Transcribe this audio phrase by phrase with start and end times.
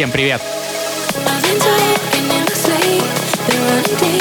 [0.00, 0.40] Всем привет!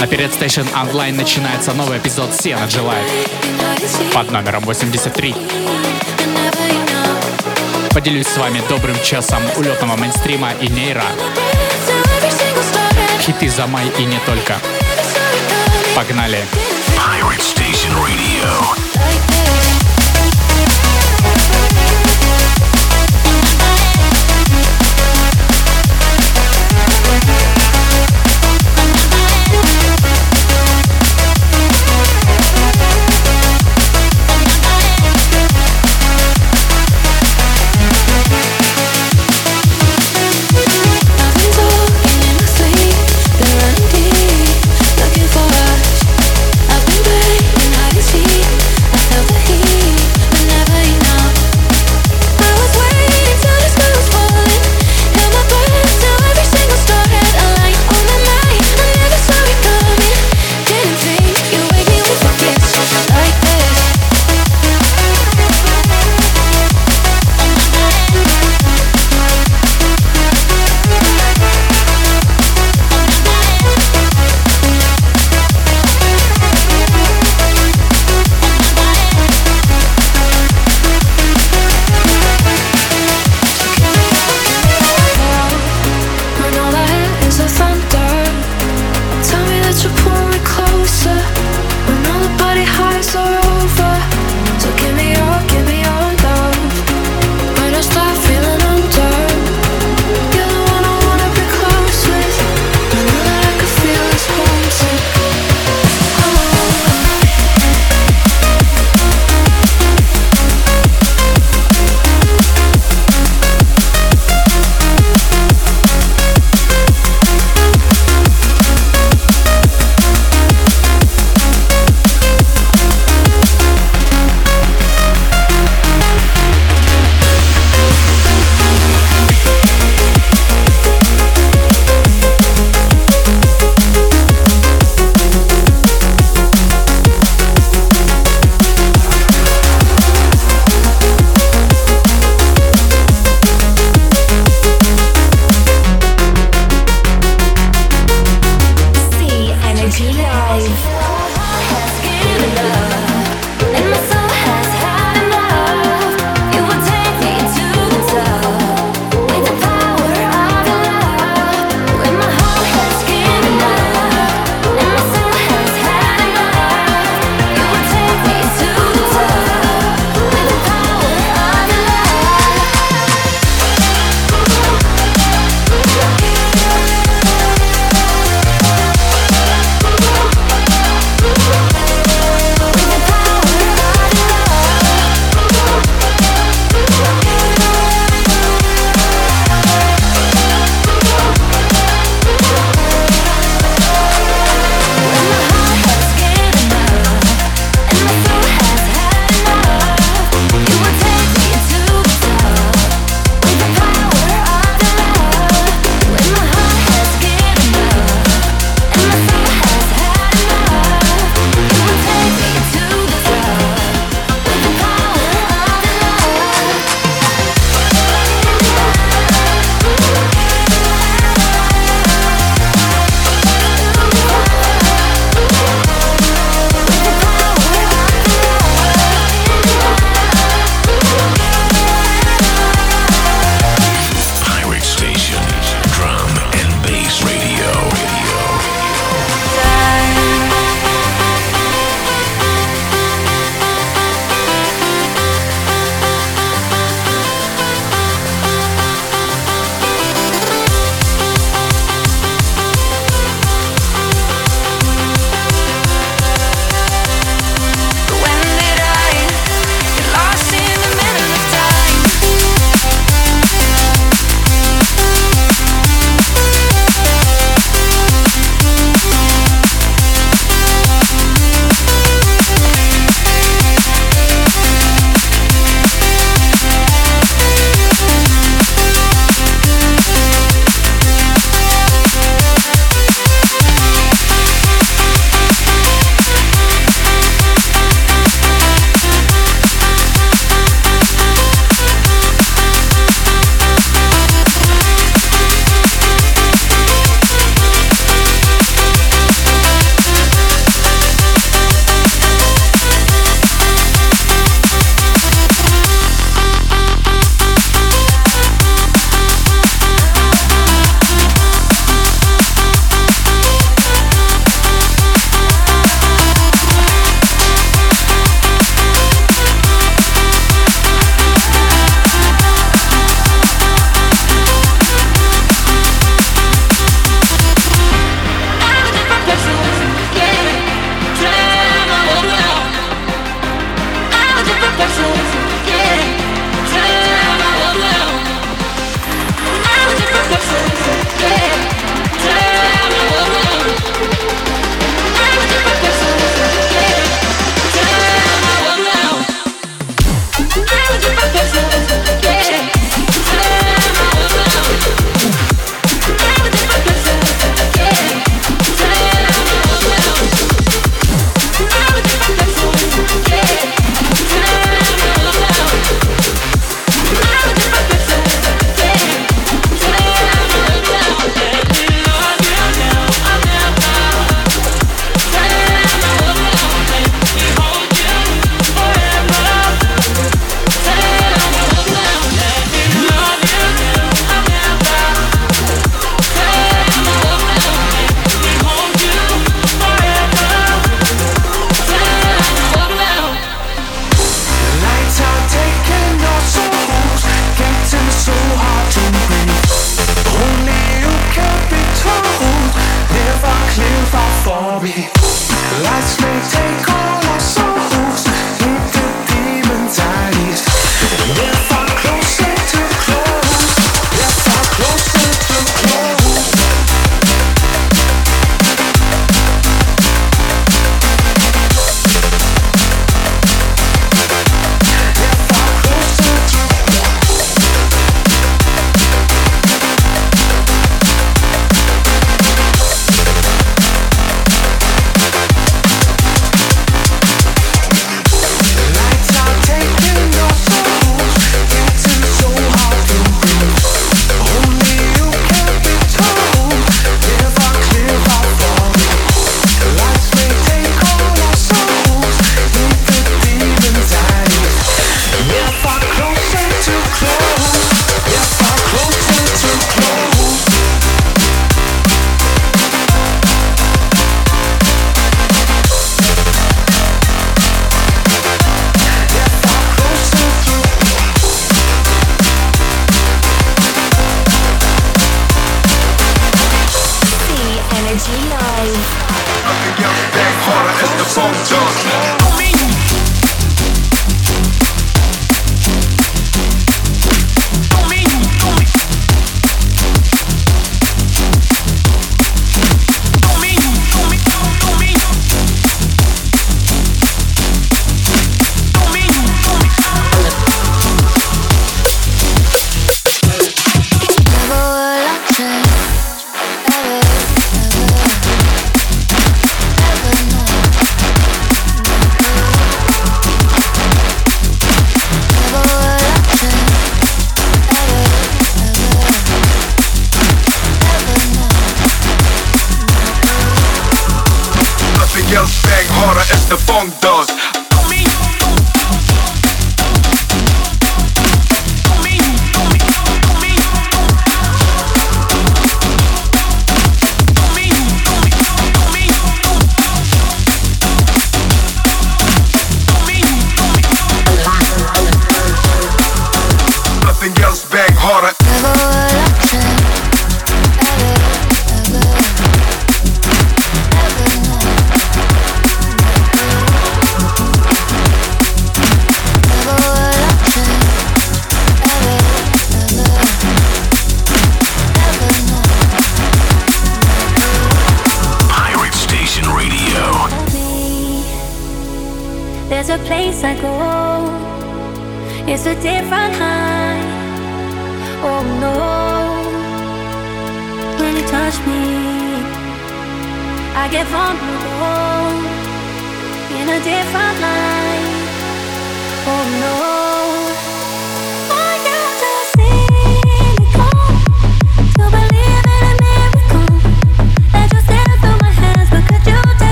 [0.00, 5.36] На Перед Station Online начинается новый эпизод Energy Live под номером 83.
[7.94, 11.04] Поделюсь с вами добрым часом улетного мейнстрима и нейра.
[13.20, 14.56] Хиты за май и не только.
[15.94, 16.40] Погнали!
[16.96, 18.87] Pirate Station Radio.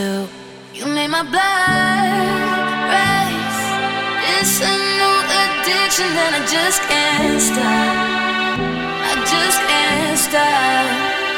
[0.00, 0.28] you.
[0.72, 2.48] You made my blood
[2.94, 3.62] race.
[4.32, 7.94] It's a new addiction that I just can't stop.
[9.10, 10.88] I just can't stop.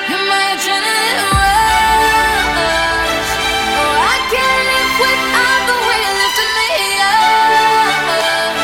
[0.07, 3.31] You're my adrenaline rush.
[3.83, 6.71] Oh, I can't live without the way you're lifting me
[7.03, 8.55] up.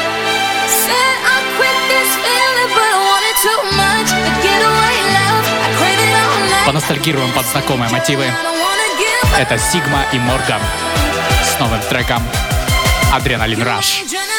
[0.84, 4.08] Said I quit this feeling, but I wanted too much.
[4.14, 5.46] But get away, love.
[5.66, 6.66] I crave it all night.
[6.70, 8.30] Поностальгируем под знакомые мотивы.
[9.38, 10.60] Это Сигма и Морган
[11.44, 12.20] с новым треком
[13.12, 14.02] «Адреналин Раш».
[14.02, 14.37] Адреналин Раш.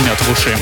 [0.00, 0.56] Мед в уши.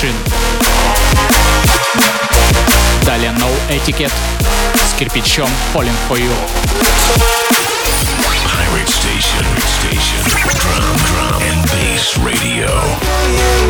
[0.00, 0.14] Machine.
[3.04, 4.12] Далее No Etiquette
[4.74, 6.32] с кирпичом Falling For You.
[8.46, 9.44] Pirate Station,
[9.78, 10.24] Station,
[10.58, 13.69] Drum, Drum and Bass Radio.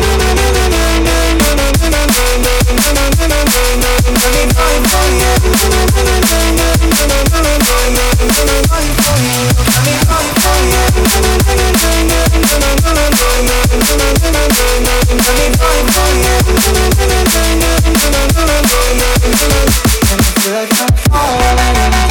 [20.51, 22.10] like I'm falling.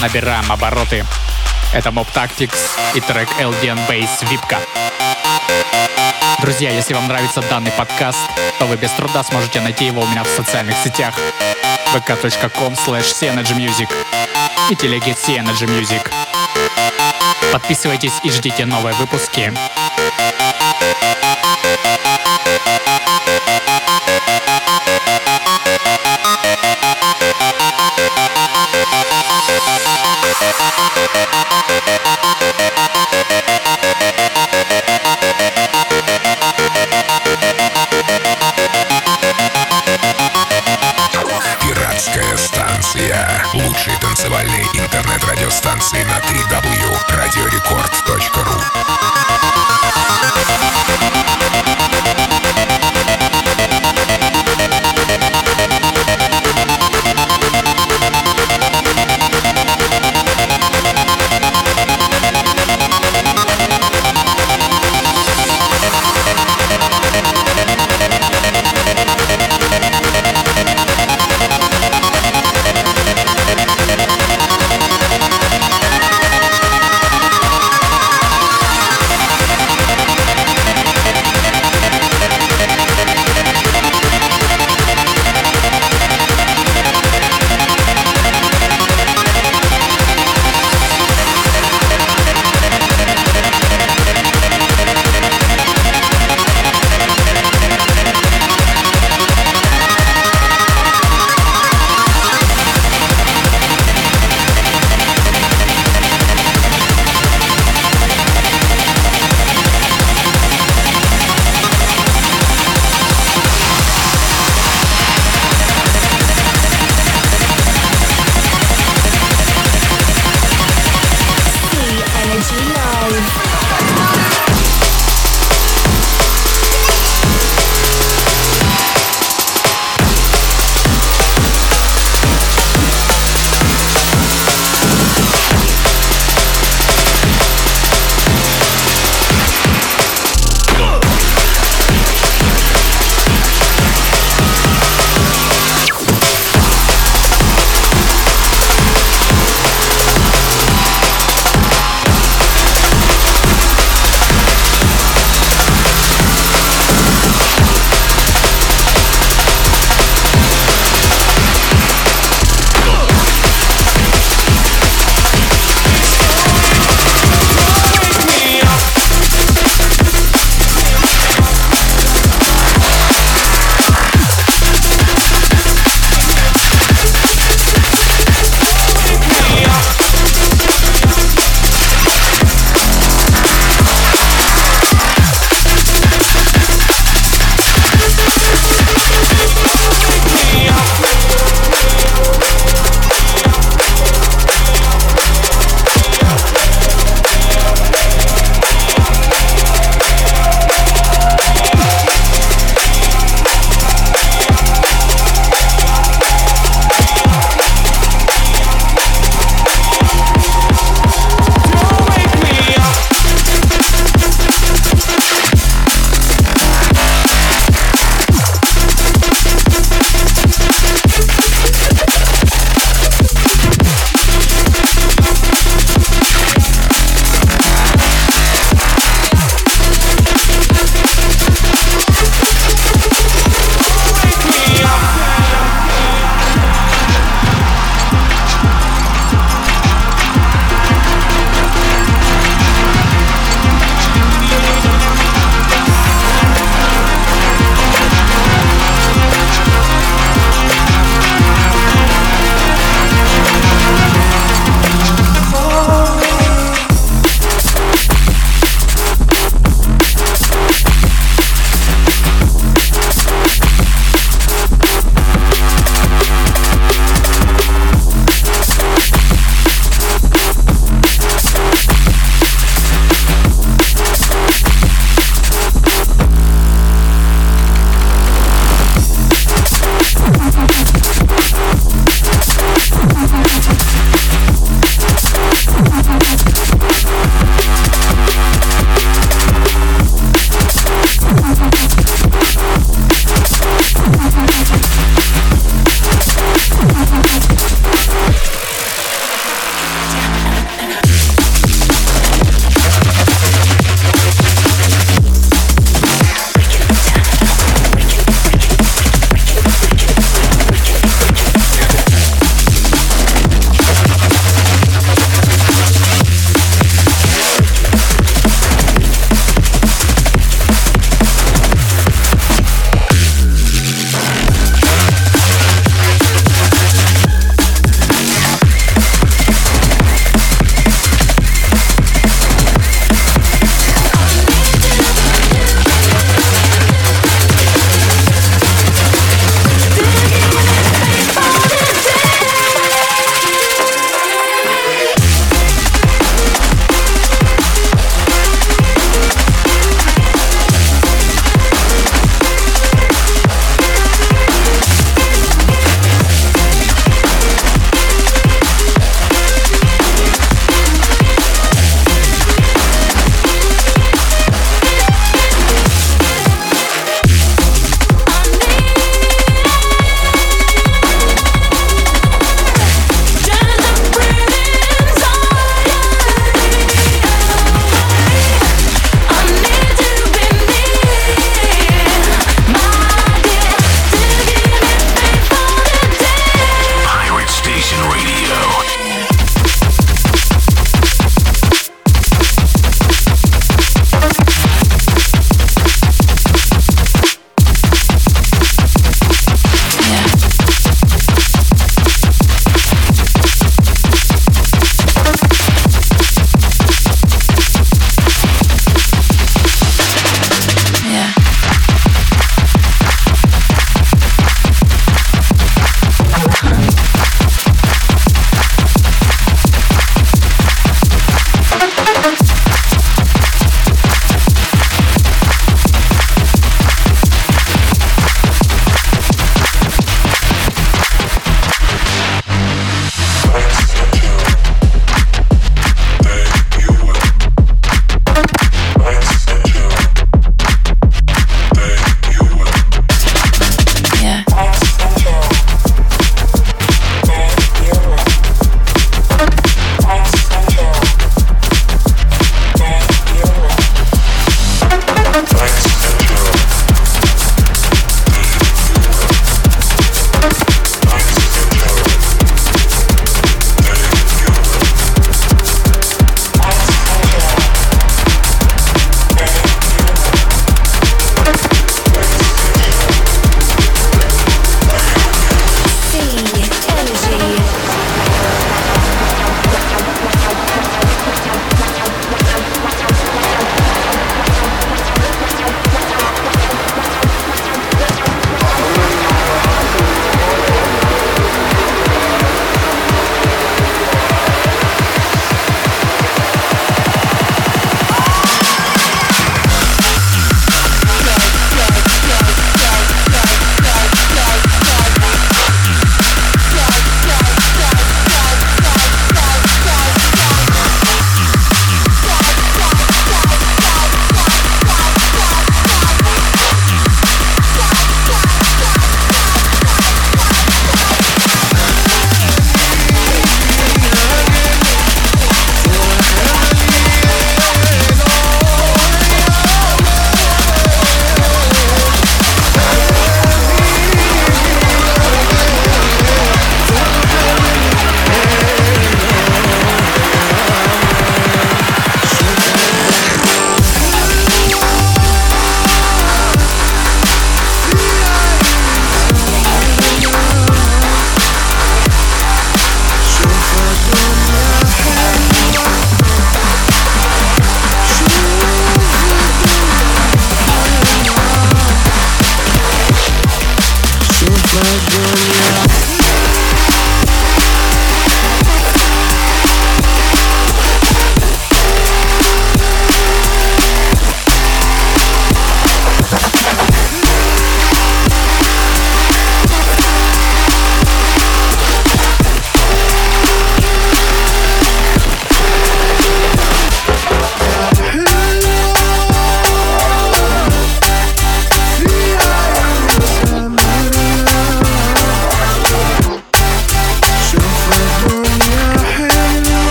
[0.00, 1.06] Набираем обороты.
[1.72, 2.58] Это Mob Tactics
[2.94, 4.58] и трек LDN Bass Випка.
[6.40, 8.18] Друзья, если вам нравится данный подкаст,
[8.58, 11.14] то вы без труда сможете найти его у меня в социальных сетях
[11.94, 13.12] vk.com slash
[13.56, 13.88] music
[14.70, 16.10] и телеге Music.
[17.52, 19.52] Подписывайтесь и ждите новые выпуски.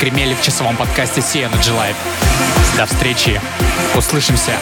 [0.00, 1.94] Отгремели в часовом подкасте Sea Energy Live.
[2.78, 3.38] До встречи.
[3.94, 4.52] Услышимся.